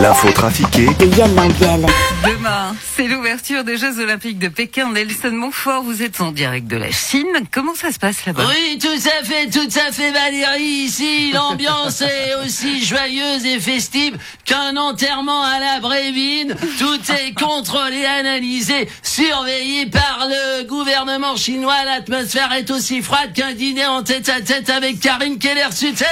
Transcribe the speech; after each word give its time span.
L'info 0.00 0.30
trafiquée 0.32 0.86
de 0.98 1.14
Yann 1.14 1.34
Lambiel. 1.34 1.84
Demain, 2.24 2.74
c'est 2.96 3.06
l'ouverture 3.06 3.64
des 3.64 3.76
Jeux 3.76 3.98
Olympiques 3.98 4.38
de 4.38 4.48
Pékin. 4.48 4.92
Nelson 4.92 5.30
Montfort, 5.32 5.82
vous 5.82 6.02
êtes 6.02 6.20
en 6.22 6.32
direct 6.32 6.66
de 6.66 6.76
la 6.76 6.90
Chine. 6.90 7.26
Comment 7.50 7.74
ça 7.74 7.92
se 7.92 7.98
passe 7.98 8.24
là-bas? 8.24 8.44
Oui, 8.48 8.78
tout 8.78 8.88
à 8.88 9.24
fait, 9.24 9.48
tout 9.50 9.68
à 9.78 9.92
fait, 9.92 10.10
Valérie. 10.10 10.62
Ici, 10.62 11.32
l'ambiance 11.32 12.00
est 12.00 12.34
aussi 12.44 12.82
joyeuse 12.82 13.44
et 13.44 13.60
festive 13.60 14.16
qu'un 14.44 14.76
enterrement 14.76 15.42
à 15.42 15.58
la 15.60 15.80
Brévine. 15.80 16.56
Tout 16.78 17.00
est 17.12 17.34
contrôlé, 17.34 18.04
analysé, 18.06 18.88
surveillé 19.02 19.86
par 19.86 20.26
le 20.28 20.64
gouvernement 20.64 21.36
chinois. 21.36 21.84
L'atmosphère 21.84 22.52
est 22.52 22.70
aussi 22.70 23.02
froide 23.02 23.32
qu'un 23.34 23.52
dîner 23.52 23.86
en 23.86 24.02
tête 24.02 24.30
à 24.30 24.40
tête 24.40 24.70
avec 24.70 25.00
Karine 25.00 25.38
Keller-Sutter. 25.38 26.04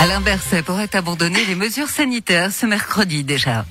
Alain 0.00 0.20
Berset 0.20 0.62
pourrait 0.62 0.94
abandonner 0.94 1.44
les 1.46 1.54
mesures 1.54 1.90
sanitaires 1.90 2.50
ce 2.52 2.66
mercredi 2.66 3.24
Chers 3.36 3.64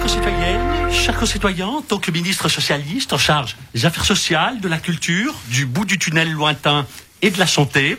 concitoyennes, 0.00 0.90
chers 0.90 1.16
concitoyens, 1.16 1.68
en 1.68 1.82
tant 1.82 1.98
que 1.98 2.10
ministre 2.10 2.48
socialiste 2.48 3.12
en 3.12 3.18
charge 3.18 3.56
des 3.72 3.86
affaires 3.86 4.04
sociales, 4.04 4.60
de 4.60 4.68
la 4.68 4.78
culture, 4.78 5.34
du 5.48 5.64
bout 5.64 5.84
du 5.84 5.96
tunnel 5.96 6.32
lointain 6.32 6.86
et 7.22 7.30
de 7.30 7.38
la 7.38 7.46
santé, 7.46 7.96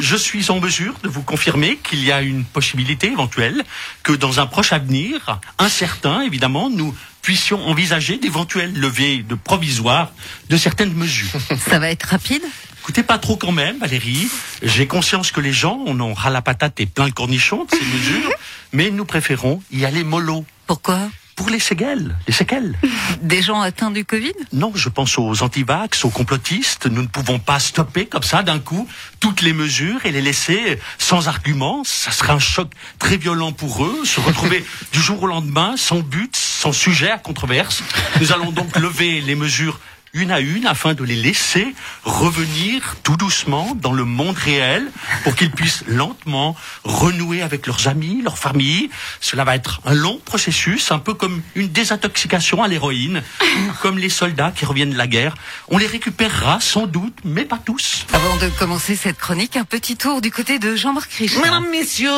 je 0.00 0.16
suis 0.16 0.50
en 0.50 0.60
mesure 0.60 0.94
de 1.02 1.08
vous 1.08 1.22
confirmer 1.22 1.78
qu'il 1.78 2.04
y 2.04 2.12
a 2.12 2.20
une 2.20 2.44
possibilité 2.44 3.08
éventuelle 3.08 3.64
que 4.02 4.12
dans 4.12 4.38
un 4.38 4.46
proche 4.46 4.72
avenir, 4.72 5.40
incertain 5.58 6.20
évidemment, 6.20 6.68
nous 6.70 6.94
puissions 7.22 7.66
envisager 7.66 8.18
d'éventuelles 8.18 8.72
levées 8.78 9.22
de 9.22 9.34
provisoires 9.34 10.12
de 10.48 10.56
certaines 10.56 10.92
mesures. 10.92 11.30
Ça 11.68 11.78
va 11.78 11.90
être 11.90 12.04
rapide? 12.04 12.42
Écoutez, 12.82 13.02
pas 13.02 13.18
trop 13.18 13.36
quand 13.36 13.52
même, 13.52 13.78
Valérie. 13.78 14.28
J'ai 14.62 14.86
conscience 14.86 15.32
que 15.32 15.40
les 15.40 15.52
gens 15.52 15.84
en 15.86 15.98
ont 16.00 16.14
ras 16.14 16.30
la 16.30 16.42
patate 16.42 16.80
et 16.80 16.86
plein 16.86 17.06
le 17.06 17.12
cornichon 17.12 17.64
de 17.64 17.70
ces 17.70 17.84
mesures, 17.84 18.30
mais 18.72 18.90
nous 18.90 19.04
préférons 19.04 19.62
y 19.70 19.84
aller 19.84 20.04
mollo. 20.04 20.44
Pourquoi? 20.66 21.10
Pour 21.40 21.48
les 21.48 21.58
séquelles, 21.58 22.14
les 22.26 22.34
séquelles. 22.34 22.78
Des 23.22 23.40
gens 23.40 23.62
atteints 23.62 23.90
du 23.90 24.04
Covid? 24.04 24.34
Non, 24.52 24.72
je 24.74 24.90
pense 24.90 25.16
aux 25.16 25.42
antivax, 25.42 26.04
aux 26.04 26.10
complotistes. 26.10 26.84
Nous 26.84 27.00
ne 27.00 27.06
pouvons 27.06 27.38
pas 27.38 27.58
stopper 27.58 28.04
comme 28.04 28.22
ça 28.22 28.42
d'un 28.42 28.58
coup 28.58 28.86
toutes 29.20 29.40
les 29.40 29.54
mesures 29.54 30.04
et 30.04 30.12
les 30.12 30.20
laisser 30.20 30.78
sans 30.98 31.28
argument. 31.28 31.82
Ça 31.82 32.10
serait 32.10 32.34
un 32.34 32.38
choc 32.38 32.70
très 32.98 33.16
violent 33.16 33.52
pour 33.52 33.86
eux. 33.86 34.04
Se 34.04 34.20
retrouver 34.20 34.62
du 34.92 35.00
jour 35.00 35.22
au 35.22 35.26
lendemain 35.28 35.76
sans 35.78 36.00
but, 36.00 36.36
sans 36.36 36.72
sujet 36.72 37.10
à 37.10 37.16
controverse. 37.16 37.82
Nous 38.20 38.32
allons 38.32 38.52
donc 38.52 38.76
lever 38.76 39.22
les 39.22 39.34
mesures 39.34 39.80
une 40.12 40.32
à 40.32 40.40
une 40.40 40.66
afin 40.66 40.94
de 40.94 41.04
les 41.04 41.14
laisser 41.14 41.74
revenir 42.02 42.96
tout 43.04 43.16
doucement 43.16 43.76
dans 43.76 43.92
le 43.92 44.04
monde 44.04 44.36
réel 44.36 44.90
pour 45.22 45.36
qu'ils 45.36 45.50
puissent 45.50 45.84
lentement 45.86 46.56
renouer 46.82 47.42
avec 47.42 47.66
leurs 47.66 47.86
amis, 47.86 48.20
leurs 48.22 48.38
familles. 48.38 48.90
Cela 49.20 49.44
va 49.44 49.54
être 49.54 49.80
un 49.84 49.94
long 49.94 50.20
processus, 50.24 50.90
un 50.90 50.98
peu 50.98 51.14
comme 51.14 51.42
une 51.54 51.68
désintoxication 51.68 52.62
à 52.62 52.68
l'héroïne, 52.68 53.22
comme 53.82 53.98
les 53.98 54.08
soldats 54.08 54.52
qui 54.54 54.64
reviennent 54.64 54.90
de 54.90 54.98
la 54.98 55.06
guerre. 55.06 55.34
On 55.68 55.78
les 55.78 55.86
récupérera 55.86 56.58
sans 56.60 56.86
doute, 56.86 57.16
mais 57.24 57.44
pas 57.44 57.58
tous. 57.64 58.06
Avant 58.12 58.36
de 58.36 58.48
commencer 58.58 58.96
cette 58.96 59.18
chronique, 59.18 59.56
un 59.56 59.64
petit 59.64 59.96
tour 59.96 60.20
du 60.20 60.32
côté 60.32 60.58
de 60.58 60.74
Jean-Marc 60.74 61.12
Richard. 61.12 61.42
Mesdames, 61.44 61.70
messieurs, 61.70 62.10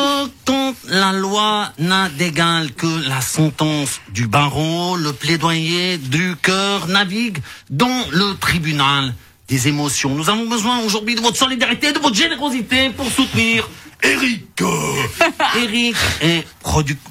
quand 0.46 0.74
la 0.88 1.12
loi 1.12 1.72
n'a 1.78 2.08
d'égal 2.08 2.72
que 2.72 3.08
la 3.08 3.20
sentence 3.20 4.00
du 4.10 4.26
barreau, 4.26 4.96
le 4.96 5.12
plaidoyer 5.12 5.98
du 5.98 6.36
cœur 6.40 6.86
navigue 6.88 7.38
dans 7.68 7.81
le 7.88 8.36
tribunal 8.38 9.14
des 9.48 9.68
émotions. 9.68 10.14
Nous 10.14 10.30
avons 10.30 10.48
besoin 10.48 10.80
aujourd'hui 10.80 11.14
de 11.14 11.20
votre 11.20 11.36
solidarité, 11.36 11.92
de 11.92 11.98
votre 11.98 12.14
générosité 12.14 12.90
pour 12.90 13.10
soutenir 13.10 13.68
Eric. 14.02 14.62
Eric 15.56 15.96
est 16.22 16.46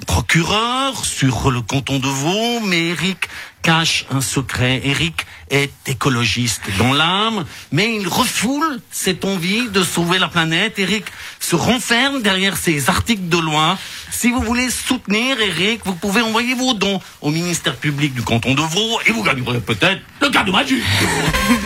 procureur 0.06 1.04
sur 1.04 1.50
le 1.50 1.60
canton 1.60 1.98
de 1.98 2.08
Vaud, 2.08 2.60
mais 2.64 2.88
Eric 2.88 3.28
cache 3.62 4.06
un 4.10 4.20
secret. 4.20 4.80
Eric 4.84 5.26
est 5.50 5.70
écologiste 5.86 6.62
dans 6.78 6.92
l'âme, 6.92 7.44
mais 7.70 7.96
il 7.96 8.08
refoule 8.08 8.80
cette 8.90 9.24
envie 9.24 9.68
de 9.68 9.82
sauver 9.82 10.18
la 10.18 10.28
planète. 10.28 10.78
Eric 10.78 11.04
se 11.38 11.54
renferme 11.54 12.22
derrière 12.22 12.56
ses 12.56 12.88
articles 12.88 13.28
de 13.28 13.38
loi. 13.38 13.78
Si 14.10 14.30
vous 14.30 14.40
voulez 14.40 14.70
soutenir 14.70 15.40
Eric, 15.40 15.82
vous 15.84 15.94
pouvez 15.94 16.22
envoyer 16.22 16.54
vos 16.54 16.74
dons 16.74 17.00
au 17.20 17.30
ministère 17.30 17.76
public 17.76 18.14
du 18.14 18.22
canton 18.22 18.54
de 18.54 18.62
Vaud 18.62 19.00
et 19.06 19.12
vous 19.12 19.22
gagnerez 19.22 19.60
peut-être 19.60 20.00
le. 20.30 20.82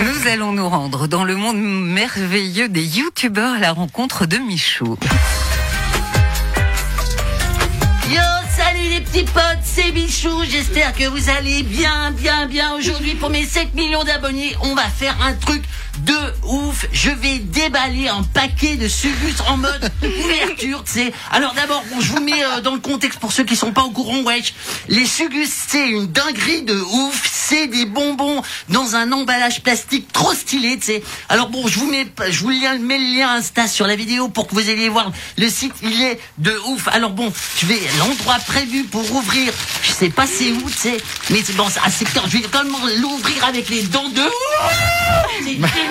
Nous 0.02 0.28
allons 0.28 0.52
nous 0.52 0.68
rendre 0.68 1.06
dans 1.06 1.24
le 1.24 1.36
monde 1.36 1.58
merveilleux 1.58 2.68
des 2.68 2.84
youtubeurs 2.84 3.54
à 3.54 3.58
la 3.58 3.72
rencontre 3.72 4.24
de 4.26 4.38
Michou. 4.38 4.96
Yo, 8.08 8.22
salut 8.56 8.88
les 8.90 9.00
petits 9.00 9.24
potes, 9.24 9.62
c'est 9.62 9.92
Bichou. 9.92 10.42
J'espère 10.48 10.94
que 10.94 11.06
vous 11.08 11.28
allez 11.28 11.62
bien, 11.64 12.12
bien, 12.12 12.46
bien. 12.46 12.74
Aujourd'hui, 12.74 13.14
pour 13.14 13.30
mes 13.30 13.44
7 13.44 13.74
millions 13.74 14.04
d'abonnés, 14.04 14.56
on 14.62 14.74
va 14.74 14.84
faire 14.84 15.16
un 15.22 15.34
truc 15.34 15.62
de 15.98 16.14
ouf. 16.44 16.86
Je 16.92 17.10
vais 17.10 17.38
déballer 17.38 18.08
un 18.08 18.22
paquet 18.22 18.76
de 18.76 18.88
subus 18.88 19.34
en 19.48 19.56
mode 19.56 19.90
ouverture, 20.02 20.84
tu 20.84 20.92
sais. 20.92 21.12
Alors 21.32 21.54
d'abord, 21.54 21.82
bon, 21.90 22.00
je 22.00 22.12
vous 22.12 22.20
mets 22.20 22.44
euh, 22.44 22.60
dans 22.60 22.74
le 22.74 22.80
contexte 22.80 23.18
pour 23.18 23.32
ceux 23.32 23.44
qui 23.44 23.56
sont 23.56 23.72
pas 23.72 23.82
au 23.82 23.90
courant, 23.90 24.20
wesh. 24.22 24.54
Les 24.88 25.06
sugus, 25.06 25.50
c'est 25.68 25.88
une 25.88 26.06
dinguerie 26.06 26.62
de 26.62 26.78
ouf. 26.78 27.30
C'est 27.32 27.68
des 27.68 27.86
bonbons 27.86 28.42
dans 28.68 28.96
un 28.96 29.12
emballage 29.12 29.62
plastique 29.62 30.12
trop 30.12 30.34
stylé, 30.34 30.78
tu 30.78 30.86
sais. 30.86 31.02
Alors 31.28 31.48
bon, 31.48 31.66
je 31.68 31.78
vous 31.78 31.90
mets, 31.90 32.06
je 32.30 32.40
vous 32.40 32.50
lien- 32.50 32.78
mets 32.78 32.98
le 32.98 33.18
lien 33.18 33.30
Insta 33.36 33.66
sur 33.68 33.86
la 33.86 33.96
vidéo 33.96 34.28
pour 34.28 34.46
que 34.48 34.54
vous 34.54 34.68
alliez 34.68 34.88
voir 34.88 35.12
le 35.38 35.48
site. 35.48 35.72
Il 35.82 36.02
est 36.02 36.18
de 36.38 36.56
ouf. 36.68 36.88
Alors 36.88 37.10
bon, 37.10 37.32
je 37.60 37.66
vais 37.66 37.80
l'endroit 37.98 38.38
prévu 38.46 38.84
pour 38.84 39.10
ouvrir. 39.14 39.52
Je 39.82 39.92
sais 39.92 40.08
pas 40.10 40.26
c'est 40.26 40.50
où, 40.52 40.68
tu 40.70 40.76
sais. 40.76 40.96
Mais 41.30 41.40
c'est 41.44 41.54
bon, 41.56 41.66
un 41.84 41.90
secteur. 41.90 42.24
Je 42.28 42.38
vais 42.38 42.44
quand 42.50 42.64
même 42.64 42.74
l'ouvrir 43.00 43.44
avec 43.44 43.68
les 43.68 43.82
dents 43.84 44.08
de. 44.08 44.22
Génial. 45.44 45.70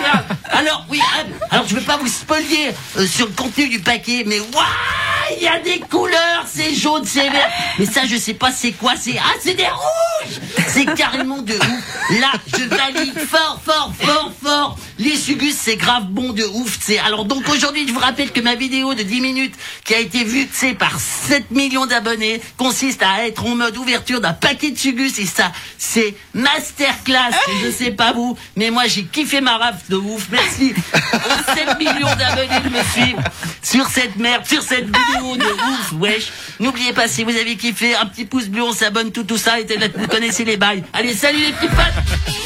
Alors 0.51 0.85
oui, 0.89 0.99
hein, 1.01 1.25
alors 1.51 1.67
je 1.67 1.75
vais 1.75 1.81
pas 1.81 1.97
vous 1.97 2.07
spoiler 2.07 2.71
euh, 2.97 3.05
sur 3.05 3.27
le 3.27 3.33
contenu 3.33 3.67
du 3.67 3.79
paquet, 3.79 4.23
mais 4.25 4.39
waouh, 4.39 5.35
il 5.37 5.43
y 5.43 5.47
a 5.47 5.59
des 5.59 5.79
couleurs, 5.79 6.45
c'est 6.45 6.73
jaune, 6.73 7.03
c'est 7.05 7.29
vert. 7.29 7.49
Mais 7.79 7.85
ça, 7.85 8.01
je 8.05 8.15
sais 8.15 8.33
pas 8.33 8.51
c'est 8.51 8.71
quoi. 8.71 8.93
C'est 8.99 9.17
ah, 9.17 9.33
c'est 9.41 9.55
des 9.55 9.67
rouges. 9.67 10.39
C'est 10.67 10.85
carrément 10.95 11.41
de 11.41 11.55
ouf. 11.55 12.19
Là, 12.19 12.31
je 12.47 12.63
valide 12.63 13.19
fort, 13.19 13.59
fort, 13.63 13.91
fort, 13.99 14.31
fort. 14.41 14.77
Les 14.97 15.17
sugus, 15.17 15.55
c'est 15.57 15.75
grave 15.75 16.05
bon 16.05 16.31
de 16.31 16.43
ouf, 16.43 16.79
tu 16.79 16.85
sais. 16.85 16.99
Alors 16.99 17.25
donc 17.25 17.49
aujourd'hui, 17.49 17.85
je 17.85 17.91
vous 17.91 17.99
rappelle 17.99 18.31
que 18.31 18.39
ma 18.39 18.55
vidéo 18.55 18.93
de 18.93 19.03
10 19.03 19.19
minutes 19.19 19.53
qui 19.83 19.93
a 19.93 19.99
été 19.99 20.23
vue, 20.23 20.47
tu 20.47 20.55
sais, 20.55 20.73
par 20.73 20.99
7 20.99 21.51
millions 21.51 21.85
d'abonnés 21.85 22.41
consiste 22.55 23.03
à 23.03 23.27
être 23.27 23.45
en 23.45 23.55
mode 23.55 23.75
ouverture 23.75 24.21
d'un 24.21 24.31
paquet 24.31 24.71
de 24.71 24.77
sugus 24.77 25.19
et 25.19 25.25
ça, 25.25 25.51
c'est 25.77 26.15
masterclass. 26.33 27.35
Et 27.49 27.65
je 27.65 27.71
sais 27.71 27.91
pas 27.91 28.13
vous, 28.13 28.37
mais 28.55 28.71
moi 28.71 28.87
j'ai 28.87 29.03
kiffé 29.03 29.41
ma 29.41 29.57
raf 29.57 29.89
de 29.89 29.97
ouf. 29.97 30.27
Merci 30.31 30.73
aux 30.93 31.53
7 31.55 31.77
millions 31.77 32.15
d'abonnés 32.17 32.61
de 32.63 32.69
me 32.69 32.83
suivre 32.93 33.21
sur 33.61 33.87
cette 33.87 34.15
merde, 34.15 34.45
sur 34.45 34.61
cette 34.61 34.85
vidéo 34.85 35.35
de 35.35 35.45
ouf, 35.45 35.91
wesh. 35.99 36.31
N'oubliez 36.61 36.93
pas, 36.93 37.09
si 37.09 37.25
vous 37.25 37.35
avez 37.35 37.57
kiffé, 37.57 37.95
un 37.95 38.05
petit 38.05 38.23
pouce 38.23 38.45
bleu, 38.45 38.63
on 38.63 38.73
s'abonne, 38.73 39.11
tout, 39.11 39.23
tout 39.23 39.37
ça, 39.37 39.59
et 39.59 39.65
vous 39.97 40.07
connaissez 40.07 40.45
les 40.45 40.55
bails. 40.55 40.83
Allez, 40.93 41.13
salut 41.13 41.39
les 41.39 41.51
petits 41.51 41.67
potes 41.67 42.44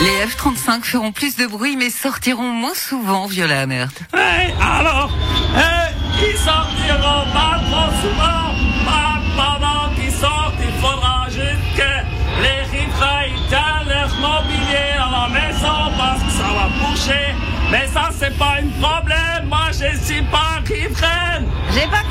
Les 0.00 0.26
F-35 0.26 0.84
feront 0.84 1.10
plus 1.10 1.34
de 1.34 1.46
bruit 1.46 1.76
mais 1.76 1.90
sortiront 1.90 2.52
moins 2.52 2.74
souvent, 2.74 3.26
Viola 3.26 3.62
Amert. 3.62 3.88
Hey, 4.14 4.54
alors, 4.60 5.10
hey, 5.56 5.92
ils 6.20 6.38
sortiront 6.38 7.24
pas 7.32 7.58
trop 7.66 7.90
souvent? 8.00 8.54
Pas 8.86 9.20
pendant 9.36 9.92
qu'ils 9.96 10.12
sortent, 10.12 10.54
il 10.60 10.80
faudra 10.80 11.26
juste 11.28 11.76
que 11.76 12.42
les 12.42 12.78
riverains 12.78 13.24
ils 13.26 13.48
tiennent 13.48 13.88
leur 13.88 14.14
mobilier 14.20 14.94
à 14.94 15.10
la 15.10 15.28
maison 15.34 15.90
parce 15.98 16.22
que 16.22 16.30
ça 16.30 16.44
va 16.44 16.68
boucher. 16.78 17.34
Mais 17.72 17.86
ça, 17.88 18.10
c'est 18.16 18.38
pas 18.38 18.58
un 18.62 18.68
problème. 18.80 19.48
Moi, 19.48 19.68
je 19.72 19.98
suis 20.02 20.22
pas 20.22 20.60
riveraine. 20.64 21.46
J'ai 21.74 21.86
pas 21.88 22.07